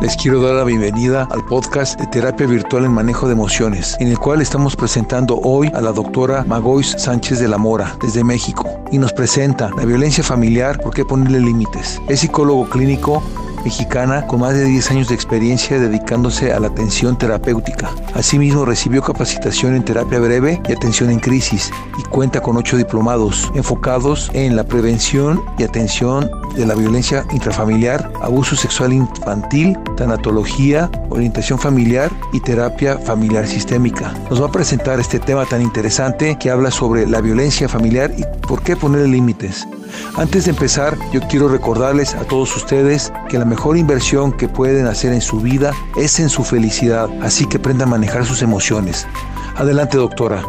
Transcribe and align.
Les 0.00 0.16
quiero 0.16 0.40
dar 0.40 0.54
la 0.54 0.62
bienvenida 0.62 1.26
al 1.28 1.44
podcast 1.44 1.98
de 1.98 2.06
Terapia 2.06 2.46
Virtual 2.46 2.84
en 2.84 2.92
Manejo 2.92 3.26
de 3.26 3.32
Emociones, 3.32 3.96
en 3.98 4.06
el 4.06 4.16
cual 4.16 4.40
estamos 4.40 4.76
presentando 4.76 5.40
hoy 5.42 5.72
a 5.74 5.80
la 5.80 5.90
doctora 5.90 6.44
Magois 6.46 6.94
Sánchez 6.96 7.40
de 7.40 7.48
la 7.48 7.58
Mora, 7.58 7.96
desde 8.00 8.22
México, 8.22 8.64
y 8.92 8.98
nos 8.98 9.12
presenta 9.12 9.70
la 9.76 9.84
violencia 9.84 10.22
familiar, 10.22 10.80
¿por 10.80 10.94
qué 10.94 11.04
ponerle 11.04 11.40
límites? 11.40 12.00
Es 12.08 12.20
psicólogo 12.20 12.68
clínico 12.68 13.24
mexicana 13.64 14.26
con 14.26 14.40
más 14.40 14.54
de 14.54 14.64
10 14.64 14.90
años 14.90 15.08
de 15.08 15.14
experiencia 15.14 15.78
dedicándose 15.78 16.52
a 16.52 16.60
la 16.60 16.68
atención 16.68 17.16
terapéutica. 17.16 17.90
Asimismo, 18.14 18.64
recibió 18.64 19.02
capacitación 19.02 19.74
en 19.74 19.84
terapia 19.84 20.18
breve 20.18 20.60
y 20.68 20.72
atención 20.72 21.10
en 21.10 21.20
crisis 21.20 21.70
y 21.98 22.02
cuenta 22.08 22.40
con 22.40 22.56
ocho 22.56 22.76
diplomados 22.76 23.50
enfocados 23.54 24.30
en 24.34 24.56
la 24.56 24.64
prevención 24.64 25.42
y 25.58 25.64
atención 25.64 26.30
de 26.56 26.66
la 26.66 26.74
violencia 26.74 27.24
intrafamiliar, 27.32 28.10
abuso 28.20 28.56
sexual 28.56 28.92
infantil, 28.92 29.78
tanatología, 29.96 30.90
orientación 31.10 31.58
familiar 31.58 32.10
y 32.32 32.40
terapia 32.40 32.98
familiar 32.98 33.46
sistémica. 33.46 34.12
Nos 34.30 34.42
va 34.42 34.46
a 34.46 34.52
presentar 34.52 34.98
este 34.98 35.18
tema 35.18 35.44
tan 35.46 35.62
interesante 35.62 36.36
que 36.38 36.50
habla 36.50 36.70
sobre 36.70 37.06
la 37.06 37.20
violencia 37.20 37.68
familiar 37.68 38.12
y 38.16 38.24
por 38.46 38.62
qué 38.62 38.76
ponerle 38.76 39.08
límites. 39.08 39.66
Antes 40.16 40.44
de 40.44 40.50
empezar, 40.50 40.96
yo 41.12 41.20
quiero 41.28 41.48
recordarles 41.48 42.14
a 42.14 42.24
todos 42.24 42.54
ustedes 42.56 43.12
que 43.28 43.38
la 43.38 43.44
mejor 43.48 43.76
inversión 43.76 44.32
que 44.32 44.46
pueden 44.46 44.86
hacer 44.86 45.12
en 45.12 45.20
su 45.20 45.40
vida 45.40 45.72
es 45.96 46.20
en 46.20 46.28
su 46.28 46.44
felicidad, 46.44 47.08
así 47.22 47.46
que 47.46 47.56
aprendan 47.56 47.88
a 47.88 47.92
manejar 47.92 48.24
sus 48.24 48.42
emociones. 48.42 49.06
Adelante, 49.56 49.96
doctora. 49.96 50.42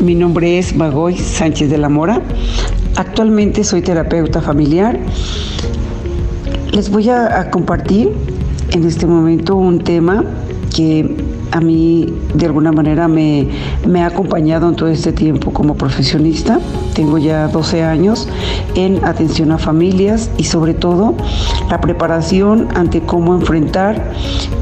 Mi 0.00 0.16
nombre 0.16 0.58
es 0.58 0.74
Magoy 0.74 1.16
Sánchez 1.16 1.70
de 1.70 1.78
la 1.78 1.88
Mora. 1.88 2.20
Actualmente 2.96 3.62
soy 3.62 3.80
terapeuta 3.80 4.40
familiar. 4.40 4.98
Les 6.72 6.90
voy 6.90 7.08
a, 7.10 7.48
compartir 7.52 8.10
en 8.72 8.84
este 8.84 9.06
momento 9.06 9.54
un 9.54 9.78
tema 9.78 10.24
que 10.74 11.16
a 11.52 11.60
mí 11.60 12.12
de 12.34 12.46
alguna 12.46 12.72
manera 12.72 13.06
me, 13.06 13.46
me, 13.86 14.02
ha 14.02 14.06
acompañado 14.06 14.68
en 14.68 14.74
todo 14.74 14.88
este 14.88 15.12
tiempo 15.12 15.52
como 15.52 15.76
profesionista. 15.76 16.58
Tengo 16.94 17.18
ya 17.18 17.46
12 17.46 17.84
años 17.84 18.26
en 18.74 19.04
atención 19.04 19.52
a 19.52 19.58
familias 19.58 20.28
y 20.38 20.44
sobre 20.44 20.74
todo 20.74 21.14
la 21.70 21.80
preparación 21.80 22.66
ante 22.74 23.00
cómo 23.02 23.32
enfrentar 23.32 24.10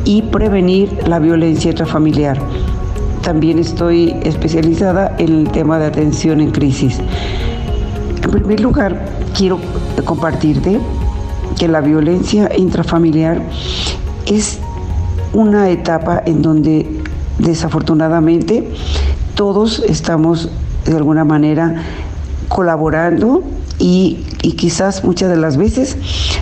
y 0.05 0.21
prevenir 0.21 0.91
la 1.09 1.21
violencia 1.21 1.71
intrafamiliar 1.71 2.39
también 3.31 3.61
estoy 3.61 4.17
especializada 4.25 5.15
en 5.19 5.33
el 5.33 5.53
tema 5.53 5.79
de 5.79 5.87
atención 5.87 6.41
en 6.41 6.51
crisis. 6.51 6.99
En 8.25 8.29
primer 8.29 8.59
lugar, 8.59 9.07
quiero 9.37 9.61
compartirte 10.05 10.81
que 11.57 11.69
la 11.69 11.81
violencia 11.81 12.51
intrafamiliar 12.59 13.41
es 14.27 14.59
una 15.33 15.71
etapa 15.71 16.21
en 16.27 16.43
donde 16.43 17.05
desafortunadamente 17.39 18.69
todos 19.37 19.79
estamos 19.87 20.51
de 20.85 20.97
alguna 20.97 21.25
manera 21.25 21.85
colaborando 22.49 23.45
y, 23.79 24.27
y, 24.43 24.55
quizás 24.55 25.05
muchas 25.05 25.31
de 25.31 25.37
las 25.37 25.57
veces 25.57 25.97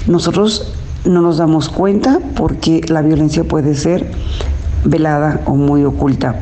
nosotros 0.07 0.73
no 1.05 1.21
nos 1.21 1.37
damos 1.37 1.69
cuenta 1.69 2.19
porque 2.35 2.81
la 2.89 3.03
violencia 3.03 3.45
puede 3.45 3.75
ser 3.75 4.11
velada 4.85 5.41
o 5.45 5.55
muy 5.55 5.85
oculta. 5.85 6.41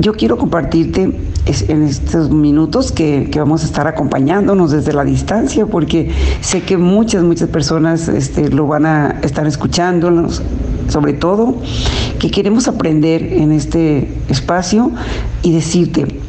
Yo 0.00 0.12
quiero 0.12 0.38
compartirte 0.38 1.10
en 1.46 1.82
estos 1.82 2.30
minutos 2.30 2.92
que, 2.92 3.28
vamos 3.34 3.64
a 3.64 3.66
estar 3.66 3.88
acompañándonos 3.88 4.70
desde 4.70 4.92
la 4.92 5.02
distancia, 5.02 5.66
porque 5.66 6.12
sé 6.40 6.62
que 6.62 6.76
muchas, 6.76 7.24
muchas 7.24 7.48
personas 7.48 8.06
este, 8.06 8.48
lo 8.48 8.68
van 8.68 8.86
a 8.86 9.18
estar 9.22 9.44
escuchándonos, 9.44 10.40
sobre 10.88 11.14
todo, 11.14 11.56
que 12.20 12.30
queremos 12.30 12.68
aprender 12.68 13.24
en 13.24 13.50
este 13.50 14.08
espacio 14.28 14.92
y 15.42 15.52
decirte 15.52 16.20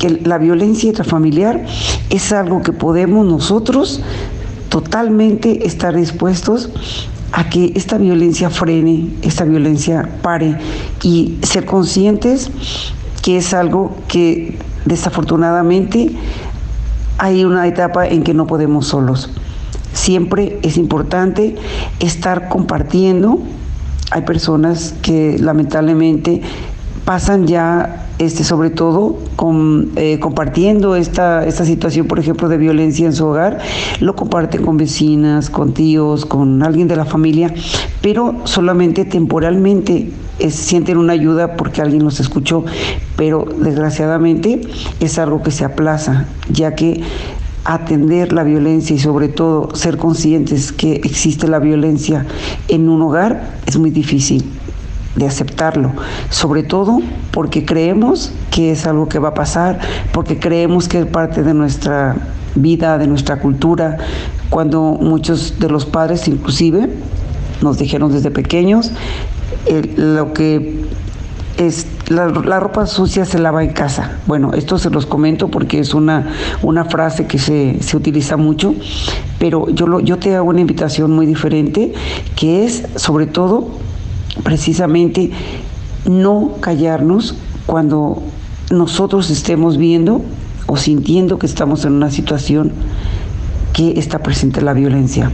que 0.00 0.10
la 0.24 0.38
violencia 0.38 0.88
intrafamiliar 0.88 1.64
es 2.10 2.32
algo 2.32 2.60
que 2.62 2.72
podemos 2.72 3.24
nosotros 3.24 4.00
totalmente 4.68 5.64
estar 5.64 5.94
dispuestos 5.94 6.70
a 7.36 7.50
que 7.50 7.72
esta 7.76 7.98
violencia 7.98 8.48
frene, 8.48 9.10
esta 9.20 9.44
violencia 9.44 10.08
pare 10.22 10.56
y 11.02 11.36
ser 11.42 11.66
conscientes 11.66 12.50
que 13.22 13.36
es 13.36 13.52
algo 13.52 13.94
que 14.08 14.58
desafortunadamente 14.86 16.12
hay 17.18 17.44
una 17.44 17.66
etapa 17.66 18.06
en 18.06 18.22
que 18.22 18.32
no 18.32 18.46
podemos 18.46 18.86
solos. 18.86 19.28
Siempre 19.92 20.58
es 20.62 20.78
importante 20.78 21.56
estar 22.00 22.48
compartiendo. 22.48 23.38
Hay 24.12 24.22
personas 24.22 24.94
que 25.02 25.36
lamentablemente 25.38 26.40
pasan 27.04 27.46
ya 27.46 28.05
este, 28.18 28.44
sobre 28.44 28.70
todo 28.70 29.18
con, 29.36 29.90
eh, 29.96 30.18
compartiendo 30.20 30.96
esta, 30.96 31.46
esta 31.46 31.64
situación, 31.64 32.06
por 32.06 32.18
ejemplo, 32.18 32.48
de 32.48 32.56
violencia 32.56 33.06
en 33.06 33.12
su 33.12 33.26
hogar, 33.26 33.58
lo 34.00 34.16
comparten 34.16 34.62
con 34.62 34.76
vecinas, 34.76 35.50
con 35.50 35.74
tíos, 35.74 36.24
con 36.24 36.62
alguien 36.62 36.88
de 36.88 36.96
la 36.96 37.04
familia, 37.04 37.52
pero 38.00 38.36
solamente 38.44 39.04
temporalmente 39.04 40.10
sienten 40.50 40.98
una 40.98 41.12
ayuda 41.12 41.56
porque 41.56 41.82
alguien 41.82 42.04
los 42.04 42.20
escuchó, 42.20 42.64
pero 43.16 43.46
desgraciadamente 43.58 44.60
es 45.00 45.18
algo 45.18 45.42
que 45.42 45.50
se 45.50 45.64
aplaza, 45.64 46.26
ya 46.50 46.74
que 46.74 47.02
atender 47.64 48.32
la 48.32 48.44
violencia 48.44 48.94
y 48.94 48.98
sobre 48.98 49.28
todo 49.28 49.74
ser 49.74 49.98
conscientes 49.98 50.72
que 50.72 50.94
existe 51.04 51.48
la 51.48 51.58
violencia 51.58 52.24
en 52.68 52.88
un 52.88 53.02
hogar 53.02 53.56
es 53.66 53.76
muy 53.76 53.90
difícil 53.90 54.44
de 55.16 55.26
aceptarlo, 55.26 55.92
sobre 56.30 56.62
todo 56.62 57.00
porque 57.30 57.64
creemos 57.64 58.32
que 58.50 58.70
es 58.70 58.86
algo 58.86 59.08
que 59.08 59.18
va 59.18 59.28
a 59.30 59.34
pasar, 59.34 59.78
porque 60.12 60.38
creemos 60.38 60.88
que 60.88 61.00
es 61.00 61.06
parte 61.06 61.42
de 61.42 61.54
nuestra 61.54 62.16
vida, 62.54 62.98
de 62.98 63.06
nuestra 63.06 63.38
cultura, 63.38 63.98
cuando 64.50 64.80
muchos 65.00 65.58
de 65.58 65.68
los 65.68 65.84
padres 65.84 66.28
inclusive 66.28 66.88
nos 67.62 67.78
dijeron 67.78 68.12
desde 68.12 68.30
pequeños 68.30 68.92
lo 69.96 70.32
que 70.32 70.84
es 71.56 71.86
la, 72.08 72.28
ropa 72.28 72.86
sucia 72.86 73.24
se 73.24 73.38
lava 73.38 73.64
en 73.64 73.70
casa. 73.70 74.18
Bueno, 74.26 74.52
esto 74.52 74.78
se 74.78 74.90
los 74.90 75.06
comento 75.06 75.48
porque 75.48 75.78
es 75.78 75.94
una, 75.94 76.32
una 76.62 76.84
frase 76.84 77.26
que 77.26 77.38
se, 77.38 77.82
se 77.82 77.96
utiliza 77.96 78.36
mucho, 78.36 78.74
pero 79.38 79.68
yo, 79.70 79.86
lo, 79.86 80.00
yo 80.00 80.18
te 80.18 80.36
hago 80.36 80.50
una 80.50 80.60
invitación 80.60 81.12
muy 81.12 81.26
diferente, 81.26 81.94
que 82.36 82.66
es 82.66 82.84
sobre 82.96 83.26
todo 83.26 83.68
precisamente 84.42 85.30
no 86.06 86.52
callarnos 86.60 87.36
cuando 87.66 88.22
nosotros 88.70 89.30
estemos 89.30 89.76
viendo 89.76 90.22
o 90.66 90.76
sintiendo 90.76 91.38
que 91.38 91.46
estamos 91.46 91.84
en 91.84 91.92
una 91.92 92.10
situación 92.10 92.72
que 93.72 93.98
está 93.98 94.20
presente 94.20 94.62
la 94.62 94.72
violencia. 94.72 95.30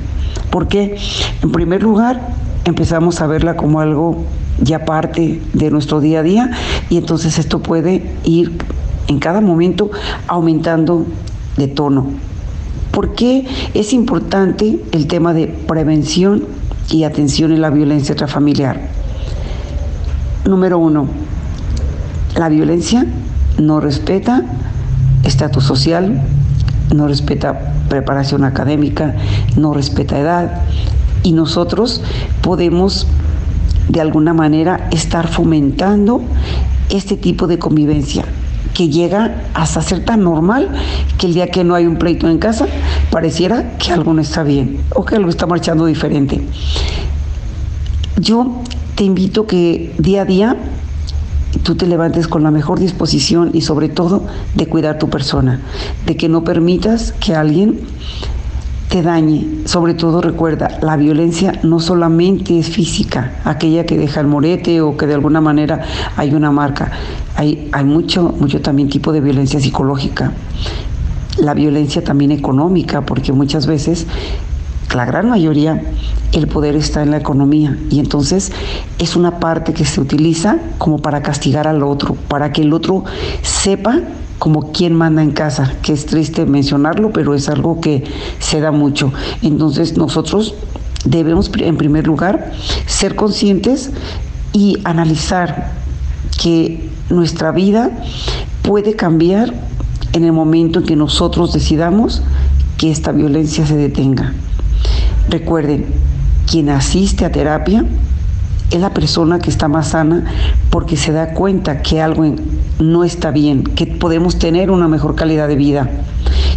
Porque, 0.51 0.97
en 1.43 1.53
primer 1.53 1.83
lugar, 1.83 2.21
empezamos 2.65 3.21
a 3.21 3.27
verla 3.27 3.57
como 3.57 3.81
algo 3.81 4.25
ya 4.61 4.85
parte 4.85 5.41
de 5.53 5.71
nuestro 5.71 6.01
día 6.01 6.21
a 6.21 6.23
día 6.23 6.51
y 6.91 6.97
entonces 6.99 7.39
esto 7.39 7.61
puede 7.61 8.15
ir 8.25 8.53
en 9.09 9.19
cada 9.19 9.41
momento 9.41 9.91
aumentando 10.27 11.07
de 11.57 11.69
tono. 11.69 12.07
¿Por 12.91 13.15
qué 13.15 13.47
es 13.73 13.93
importante 13.93 14.79
el 14.93 15.07
tema 15.07 15.33
de 15.33 15.47
prevención 15.47 16.45
y 16.93 17.05
atención 17.05 17.53
en 17.53 17.63
la 17.63 17.71
violencia 17.71 18.13
intrafamiliar. 18.13 18.81
Número 20.45 20.79
uno, 20.79 21.09
la 22.37 22.49
violencia 22.49 23.07
no 23.59 23.81
respeta 23.81 24.43
estatus 25.25 25.65
social, 25.65 26.23
no 26.95 27.09
respeta 27.09 27.75
preparación 27.89 28.45
académica, 28.45 29.17
no 29.57 29.73
respeta 29.73 30.19
edad 30.19 30.63
y 31.23 31.33
nosotros 31.33 32.03
podemos 32.43 33.07
de 33.89 34.01
alguna 34.01 34.35
manera 34.35 34.89
estar 34.91 35.29
fomentando 35.29 36.23
este 36.91 37.17
tipo 37.17 37.47
de 37.47 37.59
convivencia 37.59 38.25
que 38.75 38.89
llega 38.89 39.43
hasta 39.55 39.83
ser 39.83 40.05
tan 40.05 40.23
normal 40.23 40.71
que 41.19 41.27
el 41.27 41.35
día 41.35 41.49
que 41.49 41.65
no 41.65 41.75
hay 41.75 41.87
un 41.87 41.97
pleito 41.97 42.29
en 42.29 42.39
casa 42.39 42.67
pareciera 43.11 43.77
que 43.79 43.93
algo 43.93 44.13
no 44.13 44.21
está 44.21 44.43
bien 44.43 44.81
o 44.95 45.05
que 45.05 45.17
algo 45.17 45.29
está 45.29 45.47
marchando 45.47 45.87
diferente. 45.87 46.43
Yo 48.17 48.63
te 48.95 49.05
invito 49.05 49.47
que 49.47 49.95
día 49.99 50.23
a 50.23 50.25
día 50.25 50.57
tú 51.63 51.75
te 51.75 51.87
levantes 51.87 52.29
con 52.29 52.43
la 52.43 52.51
mejor 52.51 52.79
disposición 52.79 53.51
y 53.53 53.61
sobre 53.61 53.89
todo 53.89 54.25
de 54.55 54.67
cuidar 54.67 54.99
tu 54.99 55.09
persona, 55.09 55.61
de 56.07 56.17
que 56.17 56.29
no 56.29 56.45
permitas 56.45 57.13
que 57.13 57.35
alguien 57.35 57.81
te 58.93 59.01
dañe. 59.01 59.63
Sobre 59.65 59.95
todo 59.95 60.21
recuerda, 60.21 60.79
la 60.83 60.99
violencia 60.99 61.59
no 61.63 61.81
solamente 61.81 62.59
es 62.59 62.69
física, 62.69 63.41
aquella 63.43 63.87
que 63.87 63.97
deja 63.97 64.21
el 64.21 64.27
morete 64.27 64.83
o 64.83 64.99
que 64.99 65.07
de 65.07 65.15
alguna 65.15 65.41
manera 65.41 65.81
hay 66.15 66.35
una 66.35 66.51
marca. 66.51 66.93
Hay, 67.35 67.71
hay 67.73 67.85
mucho, 67.85 68.35
mucho 68.39 68.61
también 68.61 68.91
tipo 68.91 69.11
de 69.11 69.23
violencia 69.23 69.59
psicológica. 69.61 70.33
La 71.39 71.55
violencia 71.55 72.05
también 72.05 72.33
económica, 72.33 73.01
porque 73.01 73.33
muchas 73.33 73.67
veces 73.67 74.07
la 74.95 75.05
gran 75.05 75.29
mayoría, 75.29 75.83
el 76.33 76.49
poder 76.49 76.77
está 76.77 77.03
en 77.03 77.11
la 77.11 77.19
economía 77.19 77.79
y 77.91 77.99
entonces 77.99 78.53
es 78.99 79.17
una 79.17 79.39
parte 79.39 79.73
que 79.73 79.85
se 79.85 80.01
utiliza 80.01 80.59
como 80.79 80.99
para 80.99 81.23
castigar 81.23 81.67
al 81.67 81.83
otro, 81.83 82.15
para 82.29 82.53
que 82.53 82.63
el 82.63 82.73
otro 82.73 83.05
sepa 83.43 84.01
como 84.39 84.73
quién 84.73 84.95
manda 84.95 85.23
en 85.23 85.31
casa, 85.31 85.73
que 85.83 85.93
es 85.93 86.07
triste 86.07 86.47
mencionarlo, 86.47 87.13
pero 87.13 87.35
es 87.35 87.49
algo 87.49 87.81
que 87.81 88.05
se 88.41 88.61
da 88.61 88.73
mucho. 88.73 89.13
Entonces 89.41 89.97
nosotros 89.97 90.55
debemos 91.05 91.51
en 91.59 91.77
primer 91.77 92.07
lugar 92.07 92.53
ser 92.87 93.15
conscientes 93.15 93.91
y 94.53 94.79
analizar 94.85 95.73
que 96.43 96.89
nuestra 97.09 97.53
vida 97.53 97.91
puede 98.63 98.97
cambiar 98.97 99.53
en 100.13 100.25
el 100.25 100.33
momento 100.33 100.81
en 100.81 100.87
que 100.87 100.97
nosotros 100.97 101.53
decidamos 101.53 102.23
que 102.79 102.91
esta 102.91 103.13
violencia 103.13 103.67
se 103.67 103.77
detenga. 103.77 104.33
Recuerden, 105.29 105.87
quien 106.51 106.69
asiste 106.69 107.25
a 107.25 107.33
terapia 107.33 107.85
es 108.71 108.81
la 108.81 108.95
persona 108.95 109.39
que 109.39 109.51
está 109.51 109.69
más 109.69 109.89
sana 109.89 110.25
porque 110.71 110.97
se 110.97 111.13
da 111.13 111.35
cuenta 111.35 111.83
que 111.83 112.01
algo 112.01 112.25
no 112.79 113.05
está 113.05 113.31
bien, 113.31 113.63
que 113.63 113.87
podemos 113.87 114.39
tener 114.39 114.71
una 114.71 114.89
mejor 114.89 115.15
calidad 115.15 115.49
de 115.49 115.57
vida. 115.57 115.91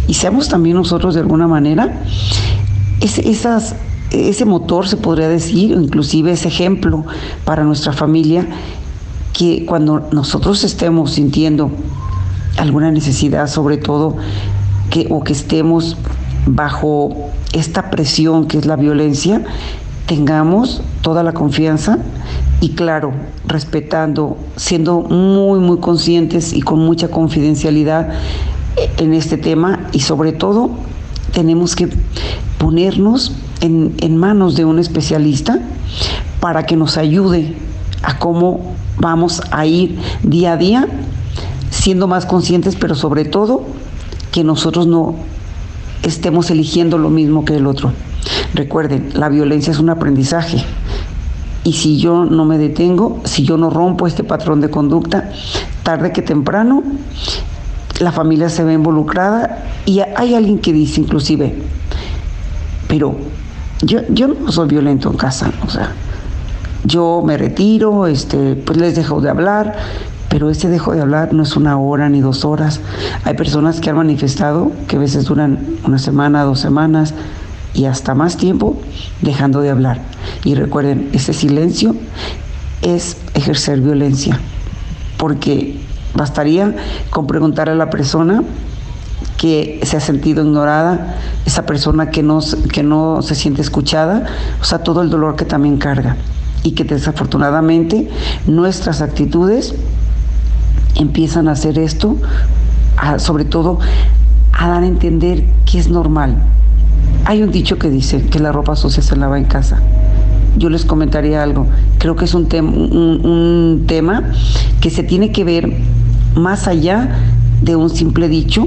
Y 0.08 0.14
seamos 0.14 0.48
también 0.48 0.76
nosotros 0.76 1.14
de 1.14 1.20
alguna 1.20 1.46
manera 1.46 2.02
ese, 3.00 3.30
ese 4.10 4.44
motor, 4.44 4.88
se 4.88 4.96
podría 4.96 5.28
decir, 5.28 5.72
inclusive 5.72 6.32
ese 6.32 6.48
ejemplo 6.48 7.04
para 7.44 7.64
nuestra 7.64 7.92
familia, 7.92 8.46
que 9.32 9.66
cuando 9.66 10.08
nosotros 10.12 10.64
estemos 10.64 11.12
sintiendo 11.12 11.70
alguna 12.56 12.90
necesidad, 12.90 13.48
sobre 13.48 13.76
todo, 13.76 14.16
que, 14.90 15.06
o 15.10 15.22
que 15.22 15.34
estemos 15.34 15.96
bajo 16.46 17.30
esta 17.52 17.90
presión 17.90 18.46
que 18.46 18.58
es 18.58 18.66
la 18.66 18.76
violencia, 18.76 19.44
tengamos 20.06 20.82
toda 21.02 21.22
la 21.22 21.32
confianza 21.32 21.98
y 22.60 22.70
claro, 22.70 23.12
respetando, 23.46 24.36
siendo 24.56 25.00
muy, 25.00 25.58
muy 25.58 25.78
conscientes 25.78 26.52
y 26.52 26.62
con 26.62 26.78
mucha 26.78 27.08
confidencialidad 27.08 28.14
en 28.98 29.12
este 29.12 29.36
tema 29.36 29.80
y 29.92 30.00
sobre 30.00 30.32
todo 30.32 30.70
tenemos 31.32 31.76
que 31.76 31.88
ponernos 32.58 33.32
en, 33.60 33.94
en 33.98 34.16
manos 34.16 34.56
de 34.56 34.64
un 34.64 34.78
especialista 34.78 35.60
para 36.40 36.64
que 36.64 36.76
nos 36.76 36.96
ayude 36.96 37.54
a 38.02 38.18
cómo 38.18 38.74
vamos 38.98 39.42
a 39.50 39.66
ir 39.66 39.98
día 40.22 40.52
a 40.52 40.56
día 40.56 40.88
siendo 41.70 42.06
más 42.06 42.26
conscientes, 42.26 42.76
pero 42.76 42.94
sobre 42.94 43.24
todo 43.24 43.64
que 44.30 44.44
nosotros 44.44 44.86
no 44.86 45.16
estemos 46.06 46.50
eligiendo 46.50 46.98
lo 46.98 47.10
mismo 47.10 47.44
que 47.44 47.56
el 47.56 47.66
otro. 47.66 47.92
Recuerden, 48.54 49.10
la 49.14 49.28
violencia 49.28 49.72
es 49.72 49.78
un 49.78 49.90
aprendizaje. 49.90 50.64
Y 51.64 51.72
si 51.72 51.98
yo 51.98 52.24
no 52.24 52.44
me 52.44 52.58
detengo, 52.58 53.20
si 53.24 53.42
yo 53.42 53.56
no 53.56 53.70
rompo 53.70 54.06
este 54.06 54.22
patrón 54.22 54.60
de 54.60 54.70
conducta, 54.70 55.30
tarde 55.82 56.12
que 56.12 56.22
temprano, 56.22 56.84
la 57.98 58.12
familia 58.12 58.48
se 58.48 58.62
ve 58.62 58.74
involucrada 58.74 59.64
y 59.84 60.00
hay 60.00 60.34
alguien 60.34 60.58
que 60.58 60.72
dice 60.72 61.00
inclusive, 61.00 61.56
pero 62.88 63.16
yo, 63.82 64.00
yo 64.10 64.28
no 64.28 64.52
soy 64.52 64.68
violento 64.68 65.10
en 65.10 65.16
casa, 65.16 65.50
o 65.66 65.70
sea, 65.70 65.92
yo 66.84 67.22
me 67.24 67.36
retiro, 67.36 68.06
este, 68.06 68.54
pues 68.54 68.78
les 68.78 68.94
dejo 68.94 69.20
de 69.20 69.30
hablar, 69.30 69.76
pero 70.28 70.50
ese 70.50 70.68
dejo 70.68 70.92
de 70.92 71.00
hablar 71.00 71.32
no 71.32 71.42
es 71.42 71.56
una 71.56 71.78
hora 71.78 72.08
ni 72.08 72.20
dos 72.20 72.44
horas. 72.44 72.80
Hay 73.24 73.34
personas 73.34 73.80
que 73.80 73.90
han 73.90 73.96
manifestado 73.96 74.72
que 74.88 74.96
a 74.96 74.98
veces 74.98 75.24
duran 75.24 75.58
una 75.84 75.98
semana, 75.98 76.44
dos 76.44 76.60
semanas, 76.60 77.14
y 77.74 77.84
hasta 77.84 78.14
más 78.14 78.36
tiempo 78.36 78.76
dejando 79.20 79.60
de 79.60 79.70
hablar. 79.70 80.00
Y 80.44 80.54
recuerden, 80.54 81.10
ese 81.12 81.32
silencio 81.32 81.94
es 82.82 83.18
ejercer 83.34 83.80
violencia, 83.80 84.40
porque 85.18 85.78
bastaría 86.14 86.74
con 87.10 87.26
preguntar 87.26 87.68
a 87.68 87.74
la 87.74 87.90
persona 87.90 88.42
que 89.36 89.80
se 89.82 89.96
ha 89.96 90.00
sentido 90.00 90.42
ignorada, 90.44 91.16
esa 91.44 91.66
persona 91.66 92.10
que 92.10 92.22
no, 92.22 92.40
que 92.72 92.82
no 92.82 93.20
se 93.22 93.34
siente 93.34 93.60
escuchada, 93.60 94.26
o 94.60 94.64
sea, 94.64 94.78
todo 94.78 95.02
el 95.02 95.10
dolor 95.10 95.36
que 95.36 95.44
también 95.44 95.76
carga 95.76 96.16
y 96.62 96.72
que 96.72 96.84
desafortunadamente 96.84 98.08
nuestras 98.46 99.02
actitudes 99.02 99.74
empiezan 100.98 101.48
a 101.48 101.52
hacer 101.52 101.78
esto, 101.78 102.16
sobre 103.18 103.44
todo 103.44 103.78
a 104.52 104.68
dar 104.68 104.82
a 104.82 104.86
entender 104.86 105.44
que 105.64 105.78
es 105.78 105.88
normal, 105.88 106.36
hay 107.24 107.42
un 107.42 107.50
dicho 107.50 107.78
que 107.78 107.90
dice 107.90 108.22
que 108.22 108.38
la 108.38 108.52
ropa 108.52 108.76
sucia 108.76 109.02
se 109.02 109.16
lava 109.16 109.36
en 109.36 109.44
casa. 109.44 109.80
Yo 110.56 110.70
les 110.70 110.84
comentaría 110.84 111.42
algo. 111.42 111.66
Creo 111.98 112.16
que 112.16 112.24
es 112.24 112.34
un, 112.34 112.46
tema 113.86 114.22
que 114.80 114.90
se 114.90 115.02
tiene 115.02 115.32
que 115.32 115.44
ver 115.44 115.72
más 116.34 116.68
allá 116.68 117.08
de 117.62 117.76
un 117.76 117.90
simple 117.90 118.28
dicho 118.28 118.66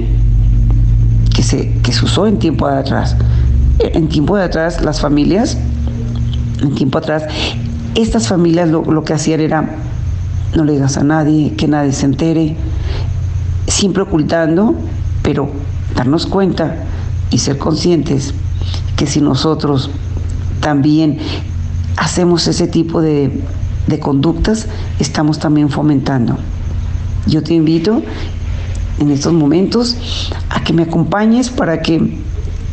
que 1.34 1.42
se, 1.42 1.72
que 1.82 1.92
se 1.92 2.04
usó 2.04 2.26
en 2.26 2.38
tiempo 2.38 2.68
de 2.68 2.76
atrás. 2.76 3.16
En 3.78 4.08
tiempo 4.08 4.36
de 4.36 4.44
atrás, 4.44 4.82
las 4.82 5.00
familias, 5.00 5.56
en 6.60 6.74
tiempo 6.74 6.98
atrás, 6.98 7.24
estas 7.94 8.28
familias 8.28 8.68
lo 8.68 9.04
que 9.04 9.14
hacían 9.14 9.40
era 9.40 9.74
no 10.54 10.64
le 10.64 10.72
digas 10.72 10.96
a 10.96 11.04
nadie, 11.04 11.54
que 11.56 11.68
nadie 11.68 11.92
se 11.92 12.06
entere, 12.06 12.56
siempre 13.66 14.02
ocultando, 14.02 14.74
pero 15.22 15.50
darnos 15.94 16.26
cuenta 16.26 16.84
y 17.30 17.38
ser 17.38 17.58
conscientes 17.58 18.34
que 18.96 19.06
si 19.06 19.20
nosotros 19.20 19.90
también 20.60 21.18
hacemos 21.96 22.46
ese 22.46 22.66
tipo 22.66 23.00
de, 23.00 23.42
conductas, 24.00 24.68
estamos 25.00 25.38
también 25.38 25.68
fomentando. 25.68 26.36
Yo 27.26 27.42
te 27.42 27.54
invito 27.54 28.02
en 28.98 29.10
estos 29.10 29.32
momentos 29.32 30.30
a 30.48 30.62
que 30.62 30.72
me 30.72 30.82
acompañes 30.82 31.50
para 31.50 31.82
que 31.82 32.18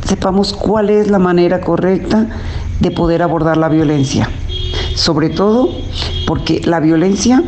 sepamos 0.05 0.53
cuál 0.53 0.89
es 0.89 1.09
la 1.09 1.17
manera 1.17 1.61
correcta 1.61 2.27
de 2.79 2.91
poder 2.91 3.23
abordar 3.23 3.57
la 3.57 3.69
violencia. 3.69 4.29
Sobre 4.95 5.29
todo 5.29 5.69
porque 6.27 6.61
la 6.63 6.79
violencia 6.79 7.43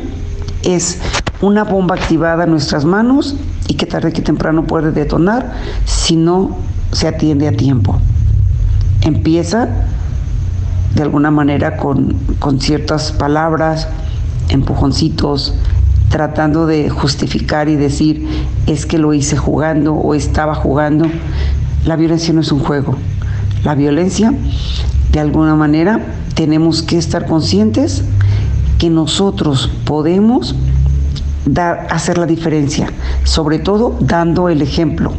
es 0.63 1.00
una 1.42 1.63
bomba 1.63 1.96
activada 1.96 2.44
en 2.44 2.51
nuestras 2.51 2.86
manos 2.86 3.36
y 3.68 3.75
que 3.75 3.86
tarde 3.86 4.12
que 4.12 4.22
temprano 4.22 4.66
puede 4.66 4.92
detonar 4.92 5.54
si 5.86 6.16
no 6.16 6.58
se 6.92 7.08
atiende 7.08 7.48
a 7.48 7.51
tiempo 7.51 8.00
empieza 9.01 9.70
de 10.96 11.01
alguna 11.01 11.32
manera 11.32 11.78
con, 11.78 12.16
ciertas 12.60 13.12
palabras, 13.12 13.88
empujoncitos, 14.50 15.54
tratando 16.10 16.66
de 16.66 16.89
justificar 16.89 17.70
y 17.70 17.75
decir 17.75 18.28
es 18.66 18.86
que 18.86 18.98
lo 18.98 19.13
hice 19.13 19.38
jugando 19.38 19.94
o 19.94 20.16
estaba 20.16 20.56
jugando. 20.56 21.06
La 21.86 21.96
violencia 21.96 22.34
no 22.34 22.42
es 22.42 22.51
un 22.51 22.60
juego. 22.60 22.96
La 23.63 23.75
violencia, 23.75 24.34
de 25.12 25.20
alguna 25.20 25.56
manera, 25.56 26.00
tenemos 26.34 26.82
que 26.82 26.98
estar 26.98 27.25
conscientes 27.28 28.04
que 28.80 28.90
nosotros 28.90 29.70
podemos 29.86 30.56
dar, 31.46 31.88
hacer 31.92 32.18
la 32.18 32.26
diferencia, 32.26 32.92
sobre 33.26 33.60
todo 33.60 33.96
dando 34.00 34.50
el 34.50 34.64
ejemplo 34.64 35.14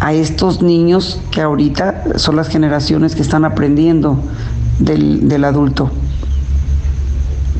a 0.00 0.12
estos 0.12 0.62
niños 0.62 1.20
que 1.30 1.40
ahorita 1.40 2.18
son 2.18 2.36
las 2.36 2.48
generaciones 2.48 3.14
que 3.14 3.22
están 3.22 3.44
aprendiendo 3.44 4.18
del, 4.78 5.44
adulto. 5.44 5.90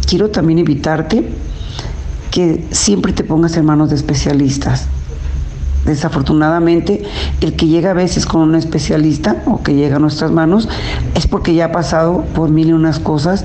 Quiero 0.07 0.31
también 0.31 0.59
invitarte 0.59 1.29
que 2.31 2.67
siempre 2.71 3.13
te 3.13 3.25
pongas 3.25 3.57
en 3.57 3.65
manos 3.65 3.91
de 3.91 3.97
especialistas. 3.97 4.87
Desafortunadamente, 5.87 7.05
el 7.41 7.55
que 7.55 7.67
llega 7.67 7.93
a 7.93 7.95
veces 7.95 8.27
con 8.27 8.41
un 8.43 8.55
especialista 8.57 9.43
o 9.47 9.63
que 9.63 9.75
llega 9.75 9.97
a 9.97 9.99
nuestras 10.01 10.33
manos 10.33 10.69
es 11.15 11.27
porque 11.27 11.55
ya 11.55 11.67
ha 11.67 11.73
pasado 11.73 12.25
por 12.35 12.51
mil 12.51 12.69
y 12.69 12.73
unas 12.73 12.99
cosas 12.99 13.45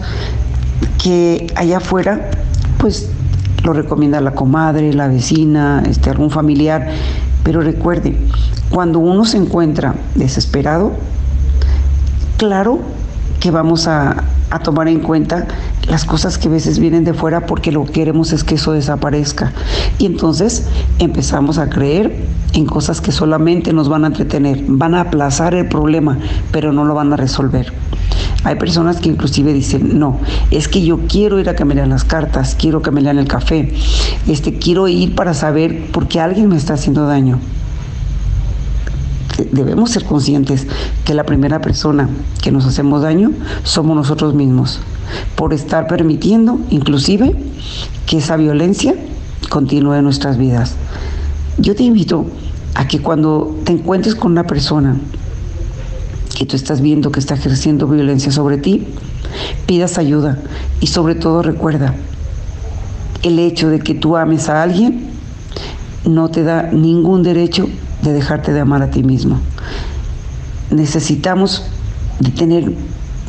que 1.01 1.47
allá 1.55 1.77
afuera, 1.77 2.31
pues 2.77 3.09
lo 3.63 3.73
recomienda 3.73 4.21
la 4.21 4.31
comadre, 4.31 4.93
la 4.93 5.07
vecina, 5.07 5.83
este, 5.87 6.09
algún 6.09 6.29
familiar. 6.29 6.89
Pero 7.43 7.61
recuerde, 7.61 8.17
cuando 8.69 8.99
uno 8.99 9.25
se 9.25 9.37
encuentra 9.37 9.95
desesperado, 10.15 10.93
claro 12.37 12.79
que 13.39 13.51
vamos 13.51 13.87
a, 13.87 14.23
tomar 14.63 14.89
en 14.89 14.99
cuenta 14.99 15.47
las 15.87 16.03
cosas 16.03 16.37
que 16.37 16.49
a 16.49 16.51
veces 16.51 16.77
vienen 16.77 17.05
de 17.05 17.13
fuera 17.13 17.45
porque 17.45 17.71
lo 17.71 17.85
que 17.85 17.93
queremos 17.93 18.33
es 18.33 18.43
que 18.43 18.55
eso 18.55 18.73
desaparezca. 18.73 19.53
Y 19.97 20.05
entonces 20.05 20.67
empezamos 20.99 21.57
a 21.57 21.69
creer 21.69 22.25
en 22.53 22.65
cosas 22.65 22.99
que 22.99 23.11
solamente 23.11 23.73
nos 23.73 23.87
van 23.87 24.03
a 24.03 24.07
entretener, 24.07 24.61
van 24.67 24.93
a 24.93 25.01
aplazar 25.01 25.55
el 25.55 25.67
problema, 25.67 26.17
pero 26.51 26.73
no 26.73 26.83
lo 26.83 26.93
van 26.93 27.13
a 27.13 27.15
resolver. 27.15 27.73
Hay 28.43 28.55
personas 28.55 28.99
que 28.99 29.09
inclusive 29.09 29.53
dicen, 29.53 29.99
no, 29.99 30.19
es 30.49 30.67
que 30.67 30.81
yo 30.81 31.01
quiero 31.07 31.39
ir 31.39 31.49
a 31.49 31.55
lean 31.55 31.89
las 31.89 32.03
cartas, 32.03 32.55
quiero 32.59 32.81
lean 33.01 33.19
el 33.19 33.27
café, 33.27 33.71
este, 34.27 34.57
quiero 34.57 34.87
ir 34.87 35.13
para 35.13 35.33
saber 35.35 35.91
por 35.91 36.07
qué 36.07 36.19
alguien 36.19 36.49
me 36.49 36.57
está 36.57 36.73
haciendo 36.73 37.05
daño. 37.05 37.37
Debemos 39.51 39.91
ser 39.91 40.05
conscientes 40.05 40.67
que 41.05 41.13
la 41.13 41.23
primera 41.23 41.61
persona 41.61 42.09
que 42.41 42.51
nos 42.51 42.65
hacemos 42.65 43.03
daño 43.03 43.31
somos 43.63 43.95
nosotros 43.95 44.33
mismos, 44.33 44.79
por 45.35 45.53
estar 45.53 45.87
permitiendo 45.87 46.59
inclusive 46.69 47.35
que 48.07 48.17
esa 48.17 48.37
violencia 48.37 48.95
continúe 49.49 49.93
en 49.95 50.03
nuestras 50.03 50.37
vidas. 50.37 50.75
Yo 51.59 51.75
te 51.75 51.83
invito 51.83 52.25
a 52.73 52.87
que 52.87 52.99
cuando 52.99 53.55
te 53.65 53.73
encuentres 53.73 54.15
con 54.15 54.31
una 54.31 54.47
persona 54.47 54.95
que 56.41 56.47
tú 56.47 56.55
estás 56.55 56.81
viendo 56.81 57.11
que 57.11 57.19
está 57.19 57.35
ejerciendo 57.35 57.85
violencia 57.85 58.31
sobre 58.31 58.57
ti, 58.57 58.87
pidas 59.67 59.99
ayuda 59.99 60.39
y 60.79 60.87
sobre 60.87 61.13
todo 61.13 61.43
recuerda, 61.43 61.93
el 63.21 63.37
hecho 63.37 63.69
de 63.69 63.77
que 63.77 63.93
tú 63.93 64.17
ames 64.17 64.49
a 64.49 64.63
alguien 64.63 65.05
no 66.03 66.31
te 66.31 66.41
da 66.41 66.63
ningún 66.63 67.21
derecho 67.21 67.69
de 68.01 68.13
dejarte 68.13 68.53
de 68.53 68.59
amar 68.59 68.81
a 68.81 68.89
ti 68.89 69.03
mismo. 69.03 69.39
Necesitamos 70.71 71.63
de 72.19 72.31
tener 72.31 72.73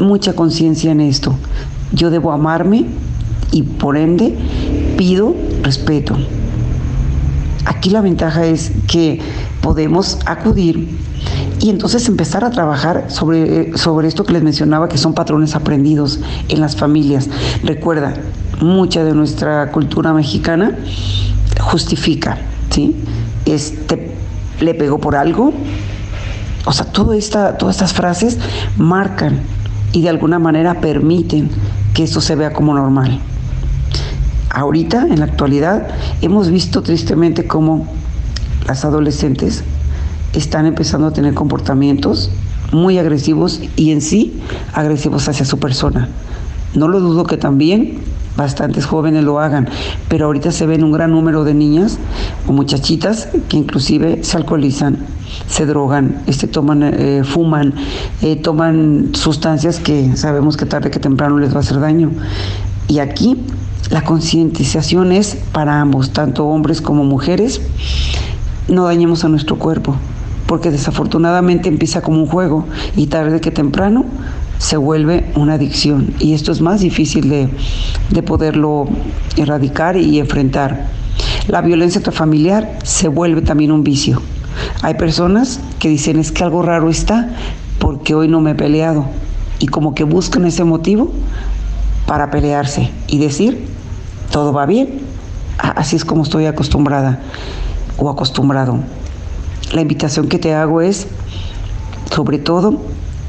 mucha 0.00 0.32
conciencia 0.32 0.90
en 0.90 1.02
esto. 1.02 1.34
Yo 1.92 2.08
debo 2.08 2.32
amarme 2.32 2.86
y 3.50 3.62
por 3.62 3.98
ende 3.98 4.38
pido 4.96 5.36
respeto. 5.60 6.16
Aquí 7.66 7.90
la 7.90 8.00
ventaja 8.00 8.46
es 8.46 8.72
que 8.86 9.20
podemos 9.60 10.18
acudir 10.24 11.11
y 11.62 11.70
entonces 11.70 12.08
empezar 12.08 12.44
a 12.44 12.50
trabajar 12.50 13.04
sobre, 13.06 13.78
sobre 13.78 14.08
esto 14.08 14.24
que 14.24 14.32
les 14.32 14.42
mencionaba, 14.42 14.88
que 14.88 14.98
son 14.98 15.14
patrones 15.14 15.54
aprendidos 15.54 16.18
en 16.48 16.60
las 16.60 16.74
familias. 16.74 17.28
Recuerda, 17.62 18.14
mucha 18.60 19.04
de 19.04 19.14
nuestra 19.14 19.70
cultura 19.70 20.12
mexicana 20.12 20.76
justifica, 21.60 22.36
¿sí? 22.70 22.96
Este, 23.46 24.12
le 24.60 24.74
pegó 24.74 24.98
por 24.98 25.14
algo. 25.14 25.52
O 26.64 26.72
sea, 26.72 26.86
toda 26.86 27.16
esta, 27.16 27.56
todas 27.56 27.76
estas 27.76 27.92
frases 27.92 28.38
marcan 28.76 29.38
y 29.92 30.02
de 30.02 30.08
alguna 30.08 30.40
manera 30.40 30.80
permiten 30.80 31.48
que 31.94 32.02
esto 32.02 32.20
se 32.20 32.34
vea 32.34 32.52
como 32.52 32.74
normal. 32.74 33.20
Ahorita, 34.50 35.06
en 35.08 35.20
la 35.20 35.26
actualidad, 35.26 35.86
hemos 36.22 36.50
visto 36.50 36.82
tristemente 36.82 37.46
cómo 37.46 37.86
las 38.66 38.84
adolescentes 38.84 39.62
están 40.32 40.66
empezando 40.66 41.06
a 41.06 41.12
tener 41.12 41.34
comportamientos 41.34 42.30
muy 42.72 42.98
agresivos 42.98 43.60
y 43.76 43.90
en 43.90 44.00
sí 44.00 44.40
agresivos 44.72 45.28
hacia 45.28 45.44
su 45.44 45.58
persona. 45.58 46.08
No 46.74 46.88
lo 46.88 47.00
dudo 47.00 47.24
que 47.24 47.36
también 47.36 47.98
bastantes 48.36 48.86
jóvenes 48.86 49.24
lo 49.24 49.40
hagan, 49.40 49.68
pero 50.08 50.26
ahorita 50.26 50.52
se 50.52 50.66
ven 50.66 50.84
un 50.84 50.92
gran 50.92 51.10
número 51.10 51.44
de 51.44 51.54
niñas 51.54 51.98
o 52.46 52.52
muchachitas 52.52 53.28
que 53.48 53.58
inclusive 53.58 54.24
se 54.24 54.36
alcoholizan, 54.38 54.98
se 55.48 55.66
drogan, 55.66 56.22
este, 56.26 56.46
toman, 56.46 56.82
eh, 56.82 57.22
fuman, 57.24 57.74
eh, 58.22 58.36
toman 58.36 59.10
sustancias 59.12 59.78
que 59.78 60.16
sabemos 60.16 60.56
que 60.56 60.64
tarde 60.64 60.90
que 60.90 60.98
temprano 60.98 61.38
les 61.38 61.52
va 61.52 61.58
a 61.58 61.60
hacer 61.60 61.80
daño. 61.80 62.10
Y 62.88 63.00
aquí 63.00 63.36
la 63.90 64.02
concientización 64.02 65.12
es 65.12 65.36
para 65.52 65.80
ambos, 65.80 66.12
tanto 66.12 66.46
hombres 66.46 66.80
como 66.80 67.04
mujeres. 67.04 67.60
No 68.68 68.84
dañemos 68.84 69.24
a 69.24 69.28
nuestro 69.28 69.58
cuerpo, 69.58 69.96
porque 70.52 70.70
desafortunadamente 70.70 71.70
empieza 71.70 72.02
como 72.02 72.20
un 72.20 72.26
juego 72.26 72.66
y 72.94 73.06
tarde 73.06 73.40
que 73.40 73.50
temprano 73.50 74.04
se 74.58 74.76
vuelve 74.76 75.32
una 75.34 75.54
adicción 75.54 76.12
y 76.18 76.34
esto 76.34 76.52
es 76.52 76.60
más 76.60 76.80
difícil 76.80 77.30
de, 77.30 77.48
de 78.10 78.22
poderlo 78.22 78.86
erradicar 79.38 79.96
y 79.96 80.18
enfrentar. 80.18 80.88
La 81.48 81.62
violencia 81.62 82.02
familiar 82.12 82.78
se 82.84 83.08
vuelve 83.08 83.40
también 83.40 83.72
un 83.72 83.82
vicio. 83.82 84.20
Hay 84.82 84.92
personas 84.92 85.58
que 85.78 85.88
dicen 85.88 86.18
es 86.18 86.30
que 86.32 86.44
algo 86.44 86.60
raro 86.60 86.90
está 86.90 87.30
porque 87.78 88.14
hoy 88.14 88.28
no 88.28 88.42
me 88.42 88.50
he 88.50 88.54
peleado 88.54 89.06
y 89.58 89.68
como 89.68 89.94
que 89.94 90.04
buscan 90.04 90.44
ese 90.44 90.64
motivo 90.64 91.10
para 92.06 92.30
pelearse 92.30 92.90
y 93.06 93.16
decir 93.16 93.68
todo 94.30 94.52
va 94.52 94.66
bien. 94.66 95.00
Así 95.56 95.96
es 95.96 96.04
como 96.04 96.24
estoy 96.24 96.44
acostumbrada 96.44 97.20
o 97.96 98.10
acostumbrado. 98.10 98.80
La 99.70 99.80
invitación 99.80 100.28
que 100.28 100.38
te 100.38 100.52
hago 100.52 100.82
es, 100.82 101.06
sobre 102.14 102.38
todo, 102.38 102.78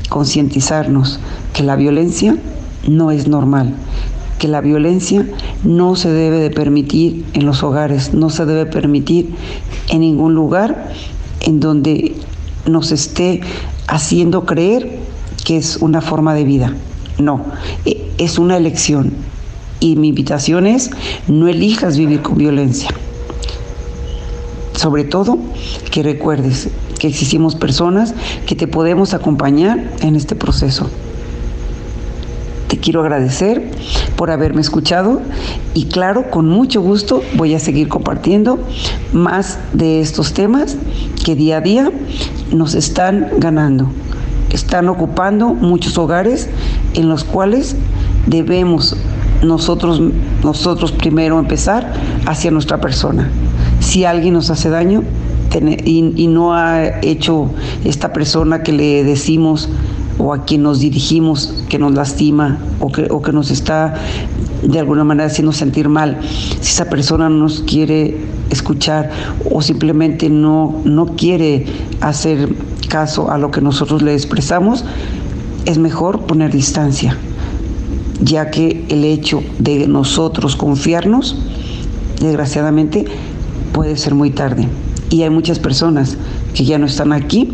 concientizarnos 0.10 1.20
que 1.54 1.64
la 1.64 1.78
violencia 1.78 2.36
no 2.88 3.12
es 3.12 3.28
normal, 3.28 3.74
que 4.40 4.50
la 4.50 4.60
violencia 4.60 5.26
no 5.64 5.96
se 5.96 6.12
debe 6.12 6.40
de 6.40 6.50
permitir 6.50 7.26
en 7.34 7.46
los 7.46 7.64
hogares, 7.64 8.14
no 8.14 8.30
se 8.30 8.46
debe 8.46 8.66
permitir 8.66 9.34
en 9.90 10.02
ningún 10.02 10.36
lugar 10.36 10.92
en 11.40 11.62
donde 11.62 12.14
nos 12.66 12.92
esté 12.92 13.40
haciendo 13.88 14.46
creer 14.46 15.00
que 15.46 15.56
es 15.56 15.78
una 15.78 16.02
forma 16.02 16.34
de 16.34 16.44
vida. 16.44 16.76
No, 17.20 17.46
e, 17.86 18.12
es 18.18 18.38
una 18.38 18.58
elección. 18.58 19.14
Y 19.80 19.96
mi 19.96 20.10
invitación 20.10 20.68
es, 20.68 20.92
no 21.28 21.48
elijas 21.48 21.98
vivir 21.98 22.22
con 22.22 22.38
violencia 22.38 22.90
sobre 24.84 25.06
todo 25.06 25.38
que 25.92 26.04
recuerdes 26.04 26.68
que 27.00 27.08
existimos 27.08 27.56
personas 27.56 28.14
que 28.46 28.54
te 28.54 28.68
podemos 28.68 29.14
acompañar 29.14 29.82
en 30.02 30.18
este 30.18 30.36
proceso. 30.36 30.90
Te 32.68 32.78
quiero 32.78 33.00
agradecer 33.00 33.72
por 34.18 34.30
haberme 34.30 34.60
escuchado 34.60 35.22
y 35.74 35.86
claro, 35.86 36.30
con 36.30 36.50
mucho 36.50 36.82
gusto 36.82 37.24
voy 37.38 37.54
a 37.54 37.60
seguir 37.60 37.88
compartiendo 37.88 38.60
más 39.14 39.58
de 39.72 40.02
estos 40.02 40.34
temas 40.34 40.76
que 41.24 41.36
día 41.36 41.58
a 41.58 41.62
día 41.62 41.90
nos 42.52 42.76
están 42.76 43.30
ganando. 43.38 43.88
Están 44.50 44.90
ocupando 44.90 45.54
muchos 45.54 45.98
hogares 45.98 46.50
en 46.94 47.08
los 47.08 47.24
cuales 47.24 47.78
debemos 48.28 48.98
nosotros, 49.42 50.02
nosotros 50.44 50.92
primero 50.92 51.40
empezar 51.40 51.94
hacia 52.26 52.52
nuestra 52.52 52.82
persona 52.82 53.30
si 53.84 54.06
alguien 54.06 54.34
nos 54.34 54.50
hace 54.50 54.70
daño 54.70 55.04
y, 55.86 56.28
no 56.28 56.56
ha 56.56 57.02
hecho 57.02 57.50
esta 57.84 58.14
persona 58.14 58.64
que 58.64 58.72
le 58.72 59.04
decimos 59.04 59.70
o 60.18 60.34
a 60.34 60.46
quien 60.46 60.64
nos 60.64 60.80
dirigimos 60.80 61.54
que 61.70 61.78
nos 61.78 61.94
lastima 61.94 62.58
o 62.80 62.92
que, 62.92 63.08
o 63.12 63.22
que 63.22 63.32
nos 63.32 63.52
está 63.52 63.96
de 64.64 64.80
alguna 64.80 65.04
manera 65.04 65.28
haciendo 65.28 65.52
sentir 65.52 65.90
mal, 65.90 66.18
si 66.62 66.72
esa 66.72 66.86
persona 66.86 67.30
no 67.30 67.38
nos 67.40 67.62
quiere 67.62 68.18
escuchar 68.50 69.12
o 69.52 69.62
simplemente 69.62 70.30
no, 70.30 70.82
no 70.86 71.08
quiere 71.08 71.66
hacer 72.00 72.50
caso 72.88 73.30
a 73.30 73.38
lo 73.38 73.52
que 73.52 73.60
nosotros 73.60 74.02
le 74.02 74.14
expresamos, 74.14 74.86
es 75.66 75.78
mejor 75.78 76.22
poner 76.22 76.52
distancia, 76.52 77.18
ya 78.22 78.50
que 78.50 78.86
el 78.88 79.04
hecho 79.04 79.44
de 79.60 79.88
nosotros 79.88 80.56
confiarnos, 80.56 81.38
desgraciadamente, 82.22 83.06
puede 83.74 83.98
ser 83.98 84.16
muy 84.16 84.30
tarde. 84.30 84.68
Y 85.10 85.24
hay 85.24 85.30
muchas 85.30 85.60
personas 85.60 86.18
que 86.54 86.64
ya 86.64 86.78
no 86.78 86.86
están 86.86 87.12
aquí 87.12 87.50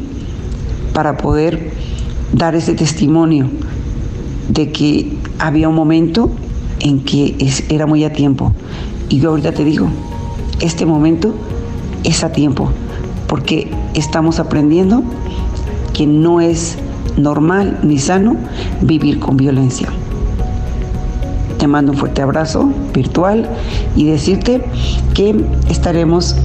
para 0.93 1.17
poder 1.17 1.71
dar 2.33 2.55
ese 2.55 2.73
testimonio 2.73 3.49
de 4.49 4.71
que 4.71 5.13
había 5.39 5.69
un 5.69 5.75
momento 5.75 6.29
en 6.79 6.99
que 6.99 7.35
era 7.69 7.85
muy 7.85 8.03
a 8.03 8.13
tiempo. 8.13 8.53
Y 9.09 9.19
yo 9.19 9.29
ahorita 9.29 9.53
te 9.53 9.63
digo, 9.63 9.87
este 10.59 10.85
momento 10.85 11.33
es 12.03 12.23
a 12.23 12.31
tiempo, 12.31 12.69
porque 13.27 13.71
estamos 13.93 14.39
aprendiendo 14.39 15.03
que 15.93 16.05
no 16.05 16.41
es 16.41 16.77
normal 17.17 17.79
ni 17.83 17.97
sano 17.97 18.37
vivir 18.81 19.19
con 19.19 19.37
violencia. 19.37 19.89
Te 21.57 21.67
mando 21.67 21.91
un 21.91 21.97
fuerte 21.97 22.21
abrazo 22.21 22.71
virtual 22.93 23.49
y 23.95 24.05
decirte 24.05 24.63
estaremos 25.69 26.35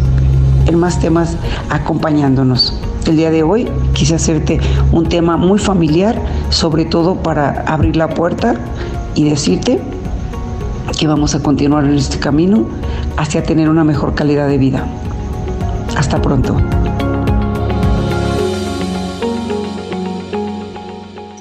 en 0.66 0.76
más 0.76 0.98
temas 0.98 1.36
acompañándonos. 1.70 2.76
El 3.06 3.16
día 3.16 3.30
de 3.30 3.44
hoy 3.44 3.68
quise 3.92 4.16
hacerte 4.16 4.58
un 4.90 5.08
tema 5.08 5.36
muy 5.36 5.60
familiar, 5.60 6.20
sobre 6.50 6.84
todo 6.84 7.14
para 7.14 7.62
abrir 7.68 7.94
la 7.94 8.08
puerta 8.08 8.56
y 9.14 9.28
decirte 9.30 9.80
que 10.98 11.06
vamos 11.06 11.36
a 11.36 11.42
continuar 11.42 11.84
en 11.84 11.94
este 11.94 12.18
camino 12.18 12.66
hacia 13.16 13.44
tener 13.44 13.68
una 13.68 13.84
mejor 13.84 14.14
calidad 14.14 14.48
de 14.48 14.58
vida. 14.58 14.84
Hasta 15.96 16.20
pronto. 16.20 16.56